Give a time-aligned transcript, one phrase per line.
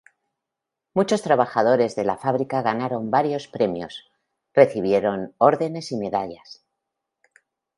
[0.95, 4.09] Muchos trabajadores de la fábrica ganaron varios premios,
[4.51, 6.65] recibieron órdenes y medallas.